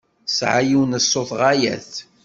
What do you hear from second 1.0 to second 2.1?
ṣṣut ɣaya-t.